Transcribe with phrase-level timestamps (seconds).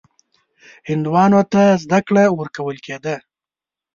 [0.89, 3.15] هندوانو ته زده کړه ورکول کېده.